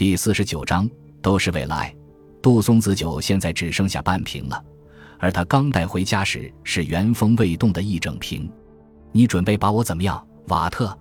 [0.00, 0.88] 第四十九章
[1.20, 1.94] 都是为了爱。
[2.40, 4.64] 杜松子酒现在只剩下半瓶了，
[5.18, 8.50] 而他刚带回家时是原封未动的一整瓶。
[9.12, 10.98] 你准备把我怎么样，瓦特？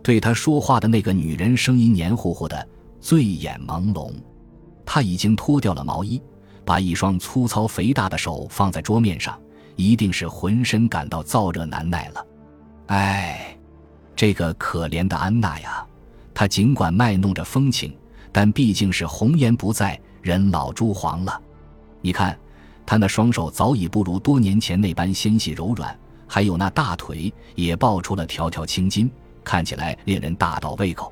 [0.00, 2.68] 对他说话的那个女人声音黏糊糊的，
[3.00, 4.12] 醉眼朦胧。
[4.84, 6.22] 他已经脱掉了毛衣，
[6.64, 9.36] 把一双粗糙肥大的手放在桌面上，
[9.74, 12.24] 一定是浑身感到燥热难耐了。
[12.86, 13.58] 哎，
[14.14, 15.84] 这个可怜的安娜呀！
[16.32, 17.92] 她尽管卖弄着风情，
[18.36, 21.40] 但毕竟是红颜不在，人老珠黄了。
[22.02, 22.38] 你看，
[22.84, 29.10] 他那双手早已不如多年前那般纤细柔软，还有那大腿也爆出了条条青筋，
[29.42, 31.10] 看起来令人大倒胃口。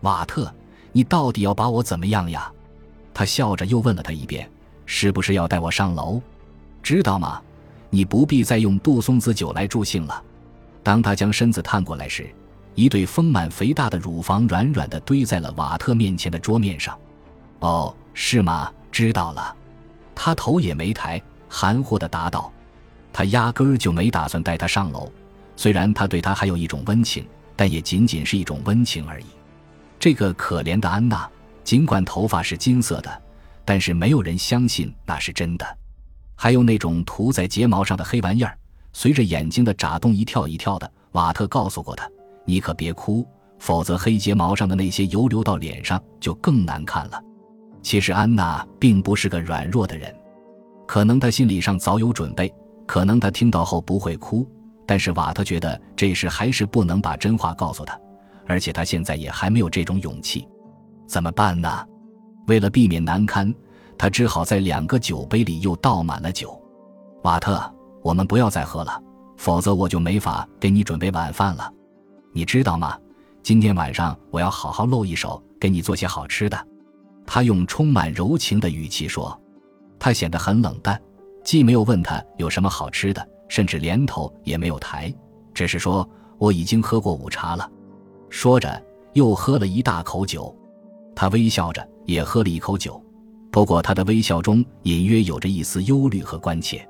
[0.00, 0.50] 瓦特，
[0.90, 2.50] 你到底要把我怎么样呀？
[3.12, 4.50] 他笑着又问了他一遍
[4.86, 6.18] ：“是不是要带我上楼？
[6.82, 7.42] 知道吗？
[7.90, 10.24] 你不必再用杜松子酒来助兴了。”
[10.82, 12.26] 当他将身子探过来时，
[12.74, 16.98] 一对丰满肥大的乳房软软的堆在了瓦特面前的桌面上。
[17.60, 18.72] “哦，是吗？
[18.90, 19.56] 知道了。”
[20.14, 22.52] 他头也没抬，含糊的答道
[23.12, 25.10] ：“他压根儿就没打算带他上楼。
[25.56, 29.26] 虽然他对他还有一种温情，但也仅仅是一种温情而已。”
[29.98, 31.28] 这个可怜的安娜。
[31.64, 33.22] 尽管头发是金色的，
[33.64, 35.66] 但是没有人相信那是真的。
[36.36, 38.54] 还有那种涂在睫毛上的黑玩意儿，
[38.92, 40.92] 随着眼睛的眨动一跳一跳的。
[41.12, 42.06] 瓦特告诉过他
[42.44, 43.26] ：“你可别哭，
[43.58, 47.22] 否则黑睫毛上的那些油流到脸上就更难看了。”
[47.82, 50.14] 其实安娜并不是个软弱的人，
[50.86, 52.52] 可能她心理上早有准备，
[52.86, 54.48] 可能她听到后不会哭。
[54.86, 57.98] 但是瓦特觉得这事还是不能把真话告诉她，
[58.46, 60.46] 而且他现在也还没有这种勇气。
[61.06, 61.84] 怎么办呢？
[62.46, 63.54] 为了避免难堪，
[63.96, 66.60] 他只好在两个酒杯里又倒满了酒。
[67.22, 67.58] 瓦特，
[68.02, 69.02] 我们不要再喝了，
[69.36, 71.70] 否则我就没法给你准备晚饭了。
[72.36, 72.98] 你知道吗？
[73.44, 76.66] 今天晚上我要好好露一手，给你做些好吃的。
[77.24, 79.40] 他用充满柔情的语气说。
[80.00, 81.00] 他显得很冷淡，
[81.44, 85.14] 既没有问他有什么好吃的，甚至连头也没有抬，
[85.54, 86.06] 只是说
[86.36, 87.70] 我已经喝过午茶了。
[88.28, 90.54] 说着，又喝了一大口酒。
[91.14, 93.00] 他微笑着，也喝了一口酒，
[93.52, 96.86] 不过他的微笑中隐约有着一丝忧虑和关切。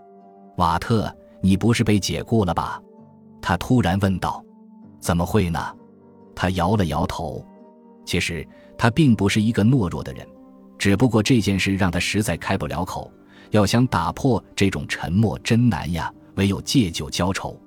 [0.57, 2.81] 瓦特，你不是被解雇了吧？
[3.43, 4.44] 他突然问道。
[5.05, 5.61] 怎么会呢？
[6.35, 7.45] 他摇了摇头。
[8.07, 8.47] 其实
[8.79, 10.27] 他并不是一个懦弱的人，
[10.79, 13.13] 只不过这件事让他实在开不了口。
[13.51, 17.61] 要想打破这种沉默真难呀，唯有借酒浇愁。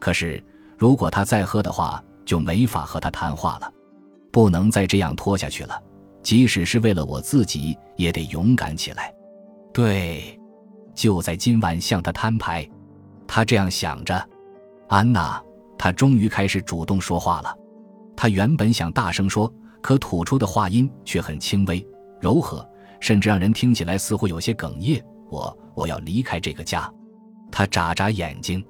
[0.00, 0.42] 可是
[0.76, 3.72] 如果他再喝的话，就没法和他谈话了，
[4.32, 5.80] 不能再这样拖下去了。
[6.20, 9.14] 即使是为了我自己，也得勇敢起来。
[9.72, 10.36] 对，
[10.94, 12.68] 就在今晚向他摊牌。
[13.26, 14.28] 他这样想着。
[14.88, 15.42] 安娜，
[15.82, 17.52] 他终于开始主动说话了。
[18.14, 21.84] 他原本想大声说，可吐出的话音却很轻微、
[22.20, 22.64] 柔和，
[23.00, 25.04] 甚至让人听起来似乎有些哽咽。
[25.28, 26.88] 我，我要离开这个家。
[27.50, 28.64] 他眨眨眼睛，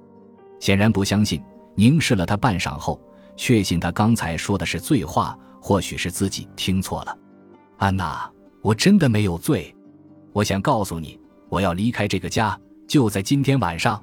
[0.58, 2.98] 显然不相信，凝视了他半晌后，
[3.36, 7.14] 确信他刚才说的是醉话，或许是自己听错了。
[7.76, 8.26] 安娜，
[8.62, 9.70] 我真的没有醉。
[10.32, 12.58] 我想告诉你，我要离开这个家，
[12.88, 14.02] 就在今天晚上。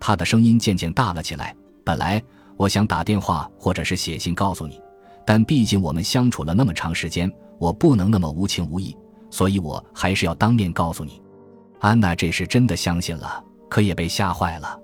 [0.00, 1.54] 他的声音渐渐大了起来。
[1.84, 2.22] 本来
[2.58, 4.78] 我想打电话或者是写信告诉你，
[5.24, 8.94] 但毕竟我们相处了那么长时间，我不能那么无情无义，
[9.30, 11.22] 所以我还是要当面告诉你。
[11.78, 14.78] 安娜这时真的相信了，可也被吓坏了。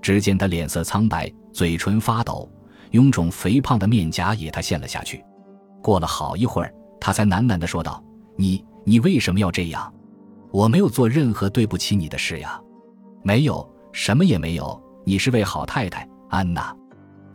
[0.00, 2.50] 只见她脸色苍白，嘴唇发抖，
[2.92, 5.22] 臃肿肥胖的面颊也塌陷了下去。
[5.82, 6.74] 过了好一会儿。
[6.98, 8.02] 她才喃喃地说道
[8.36, 9.90] ：“你，你为什么要这样？
[10.50, 12.60] 我没有做任何对不起你的事呀，
[13.22, 14.78] 没有，什么也没有。
[15.04, 16.76] 你是位好太太，安娜。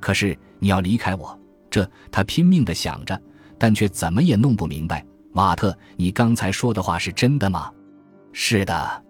[0.05, 1.35] 可是你要离开我，
[1.67, 1.89] 这……
[2.11, 3.19] 他拼命的想着，
[3.57, 5.03] 但却怎么也弄不明白。
[5.31, 7.71] 瓦特，你刚才说的话是真的吗？
[8.31, 9.03] 是的。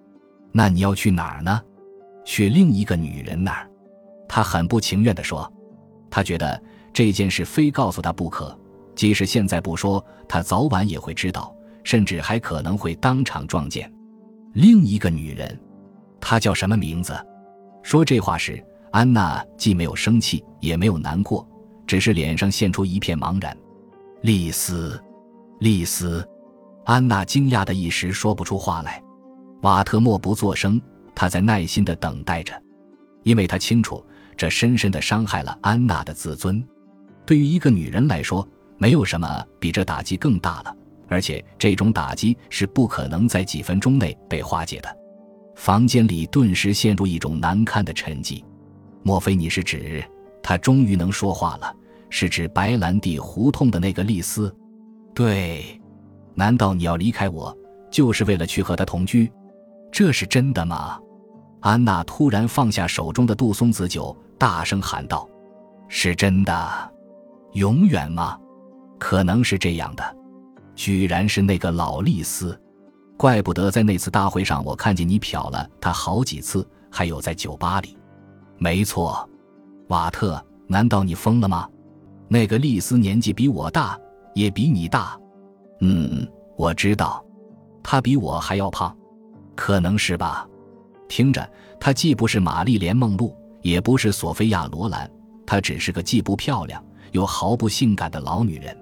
[0.54, 1.62] 那你要去哪儿呢？
[2.24, 3.70] 去另一个女人那儿。
[4.26, 5.52] 他很不情愿的说，
[6.10, 6.64] 他觉得
[6.94, 8.58] 这件事非告诉他不可。”
[8.96, 13.94] 即使现在不说，他早晚也会知道，甚至还可能会当场撞见
[14.54, 15.60] 另一个女人。
[16.22, 17.14] 她叫什么名字？
[17.84, 18.66] 说这话时，
[18.96, 21.46] 安娜既没有生气，也没有难过，
[21.86, 23.54] 只是脸上现出一片茫然。
[24.22, 24.98] 丽丝，
[25.60, 26.26] 丽丝，
[26.86, 29.04] 安娜惊讶的一时说不出话来。
[29.64, 30.82] 瓦特默不作声，
[31.14, 32.54] 他在耐心的等待着，
[33.24, 34.02] 因为他清楚
[34.38, 36.66] 这深深的伤害了安娜的自尊。
[37.26, 38.48] 对于一个女人来说，
[38.78, 40.74] 没有什么比这打击更大了，
[41.10, 44.88] 而且这种打击是不可能在几分钟内被化解的。
[45.54, 48.42] 房间里顿时陷入一种难堪的沉寂。
[49.06, 50.04] 莫非你是指
[50.42, 51.72] 他终于能说话了？
[52.10, 54.54] 是指白兰地胡同的那个丽丝？
[55.14, 55.80] 对，
[56.34, 57.56] 难道你要离开我，
[57.92, 59.32] 就是为了去和他同居？
[59.92, 61.00] 这是真的吗？
[61.60, 65.30] 安娜突然放下手中的杜松子酒，大声喊道
[65.88, 66.92] ：“是真的，
[67.54, 68.40] 永远吗？
[68.98, 70.18] 可能是这样的。
[70.74, 72.60] 居然是那个老丽丝，
[73.18, 77.96] 怪不得在那次大会上我看见你瞟了她好几次，还有在酒吧里。
[78.58, 79.28] 没错，
[79.90, 81.70] 瓦特，难道你疯了吗？
[82.28, 84.00] 那个丽丝年纪比我大，
[84.34, 85.20] 也比你大。
[85.82, 87.24] 嗯，我知道，
[87.84, 88.96] 她比我还要胖。”
[89.56, 90.46] 可能是吧，
[91.08, 91.50] 听着，
[91.80, 95.10] 她既不是玛丽莲梦露，也不是索菲亚罗兰，
[95.46, 98.76] 她只是个既不漂亮又毫不性感的老女人。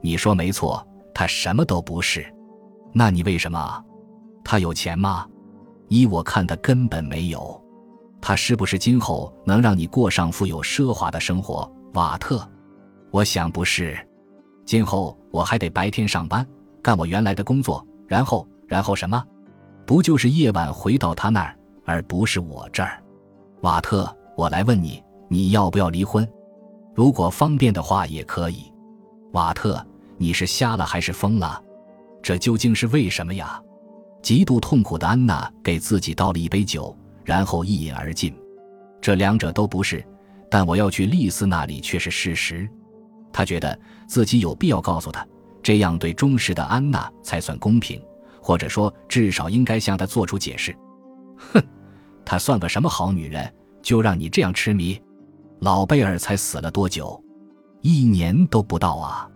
[0.00, 2.24] 你说没错，她什么都不是。
[2.92, 3.84] 那你为什么？
[4.44, 5.26] 她有钱吗？
[5.88, 7.63] 依我看，她根本没有。
[8.26, 12.42] 他是不是今后能让你过上富有奢华的生活，瓦特？
[13.10, 13.94] 我想不是。
[14.64, 16.46] 今后我还得白天上班，
[16.82, 19.22] 干我原来的工作，然后，然后什么？
[19.84, 21.54] 不就是夜晚回到他那儿，
[21.84, 22.98] 而不是我这儿，
[23.60, 24.10] 瓦特。
[24.38, 26.26] 我来问你，你要不要离婚？
[26.94, 28.72] 如果方便的话，也可以。
[29.32, 29.86] 瓦特，
[30.16, 31.62] 你是瞎了还是疯了？
[32.22, 33.62] 这究竟是为什么呀？
[34.22, 38.34] 极度痛苦的安娜给自己倒了一杯酒，然后一饮而尽。
[39.00, 40.04] 这两者都不是，
[40.50, 42.68] 但我要去丽丝那里却是事实。
[43.32, 45.26] 他觉得自己有必要告诉她，
[45.62, 48.00] 这样对忠实的安娜才算公平。
[48.40, 50.76] 或者说，至少应该向她做出解释。
[51.36, 51.62] 哼，
[52.24, 55.00] 她算个什么好女人，就让你这样痴迷？
[55.60, 57.18] 老贝尔才死了多久？
[57.80, 59.28] 一年都不到啊！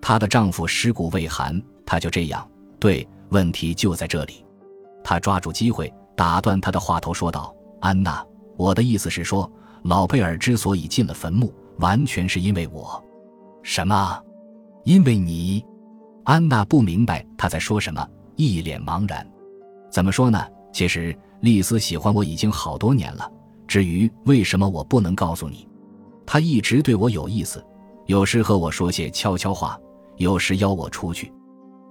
[0.00, 2.50] 她的丈夫尸骨未寒，她就这样。
[2.80, 4.44] 对，问题就在这里。
[5.04, 8.24] 他抓住机会打断他的话头，说道：“安娜，
[8.56, 9.50] 我的意思是说，
[9.82, 13.02] 老贝尔之所以进了坟墓，完全是因为我。
[13.62, 14.20] 什么？
[14.84, 15.64] 因为你？”
[16.24, 18.04] 安娜不明白他在说什么。
[18.34, 19.26] 一脸茫然，
[19.90, 20.44] 怎么说呢？
[20.72, 23.30] 其实丽丝喜欢我已经好多年了。
[23.66, 25.66] 至于为什么我不能告诉你，
[26.26, 27.64] 她一直对我有意思，
[28.06, 29.78] 有时和我说些悄悄话，
[30.16, 31.32] 有时邀我出去。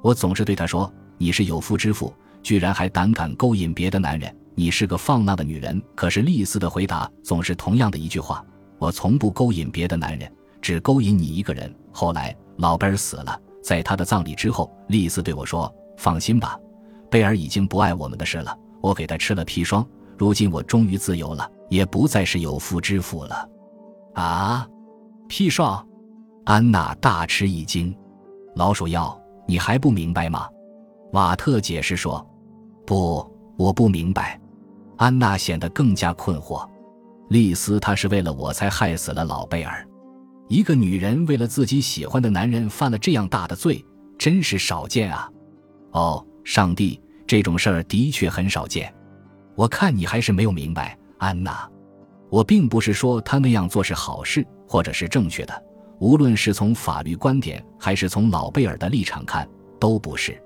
[0.04, 2.14] 我总是对她说：“你是有夫之妇，
[2.46, 8.46] 居然还胆敢勾引别的男人，你是个放浪的女人。”可是丽丝的回答总是同样的一句话
[8.78, 10.32] ：“我从不勾引别的男人，
[10.62, 15.74] 只勾引你一个人。”后来老贝尔死了，在他的葬礼之后，丽丝对我说。
[15.98, 16.60] 放心吧，
[17.10, 18.56] 贝尔已经不爱我们的事了。
[18.80, 19.84] 我给他吃了砒霜，
[20.16, 23.50] 如今我终于自由了，也不再是有妇之夫了。
[24.14, 24.68] 啊，
[25.28, 25.84] 砒霜！
[26.44, 27.98] 安娜大吃一惊。
[28.56, 30.48] 老鼠药，你还不明白吗？
[31.14, 32.26] 瓦特解释说
[32.86, 33.26] ：“不，
[33.58, 34.40] 我不明白。”
[34.98, 36.68] 安娜显得更加困惑。
[37.30, 39.86] 丽丝，她是为了我才害死了老贝尔。
[40.48, 43.84] 一个女人为了自己喜欢的男人犯了这样大的罪，
[44.18, 45.30] 真是少见啊。
[45.92, 48.94] 哦，上帝，这种事儿的确很少见。
[49.56, 51.68] 我看你还是没有明白，安娜。
[52.30, 55.64] 我并不是说他那样做是好事，或者是正确的。
[56.00, 59.48] 无论是从法律观点，还是从老贝尔的立场看，
[59.80, 60.40] 都不是。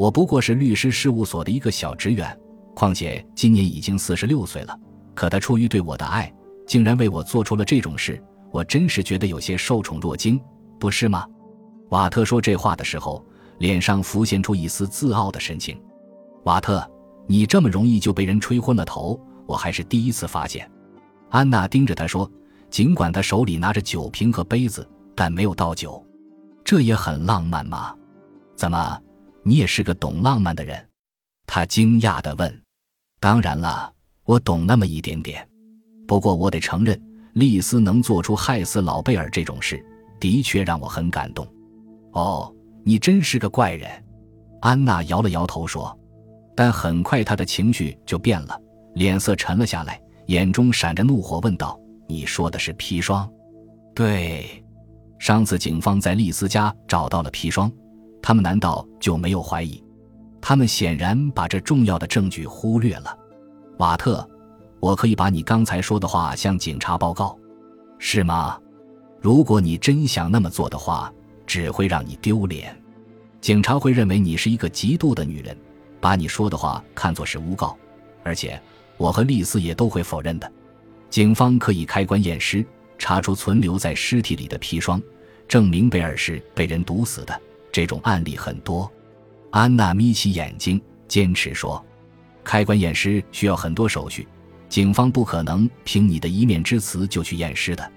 [0.00, 2.34] 我不过是律师事务所的一个小职员，
[2.74, 4.74] 况且今年已经四十六岁了。
[5.14, 6.32] 可他出于对我的爱，
[6.66, 8.18] 竟然为我做出了这种事，
[8.50, 10.40] 我真是觉得有些受宠若惊，
[10.78, 11.26] 不是吗？
[11.90, 13.22] 瓦特说这话的时候。
[13.58, 15.78] 脸上浮现出一丝自傲的神情，
[16.44, 16.82] 瓦特，
[17.26, 20.66] 你这么容易就被人吹昏了头，我还是第一次发现。
[21.28, 22.26] 安娜盯着他说，
[22.70, 26.02] 尽管他手里拿着酒瓶和杯子，但没有倒酒，
[26.64, 27.94] 这也很浪漫吗？
[28.56, 28.98] 怎么，
[29.42, 30.88] 你也是个懂浪漫的人？
[31.46, 32.62] 他惊讶地问。
[33.18, 33.92] 当然了，
[34.24, 35.46] 我懂那么一点点。
[36.06, 37.00] 不过我得承认，
[37.34, 39.84] 丽丝能做出害死老贝尔这种事，
[40.18, 41.46] 的确让我很感动。
[42.12, 42.54] 哦。
[42.82, 43.90] 你真是个怪人，
[44.62, 45.94] 安娜摇了摇头说。
[46.56, 48.58] 但很快她的情绪就变了，
[48.94, 51.78] 脸色沉了下来，眼中闪着怒火，问道
[52.08, 53.30] ：“你说的是砒霜
[53.94, 54.64] ？”“对，
[55.18, 57.70] 上次警方在丽丝家找到了砒霜，
[58.22, 59.82] 他们难道就没有怀疑？
[60.40, 63.16] 他们显然把这重要的证据忽略了。
[63.78, 64.28] ”“瓦特，
[64.80, 67.38] 我可以把你刚才说的话向警察报告，
[67.98, 68.58] 是吗？
[69.20, 71.12] 如果你真想那么做的话。”
[71.46, 72.80] 只会让你丢脸，
[73.40, 75.58] 警察会认为你是一个嫉妒的女人，
[76.00, 77.76] 把你说的话看作是诬告，
[78.22, 78.62] 而且
[78.96, 80.48] 我和丽丝也都会否认的。
[81.08, 82.64] 警方可以开棺验尸，
[82.98, 85.02] 查出存留在尸体里的砒霜，
[85.48, 87.40] 证明贝尔是被人毒死的。
[87.72, 88.90] 这种案例很多。
[89.50, 91.84] 安娜眯起眼睛，坚持说
[92.44, 94.26] ：“开棺验尸需要很多手续，
[94.68, 97.92] 警方不可能凭你的一面之词就去验尸的。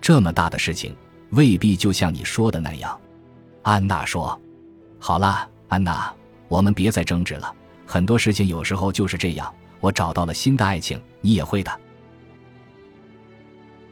[0.00, 0.96] 这么大的事情。”
[1.30, 3.00] 未必就像你说的那样，
[3.62, 4.36] 安娜说
[4.98, 6.12] ：“好了，安娜，
[6.48, 7.54] 我们别再争执了。
[7.86, 9.54] 很多事情有时候就是这样。
[9.78, 11.70] 我找到了新的爱情，你也会的。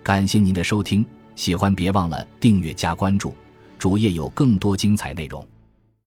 [0.03, 1.07] 感谢您的收听，
[1.37, 3.33] 喜欢别忘了订阅加关注，
[3.79, 5.47] 主页有更多精彩内容。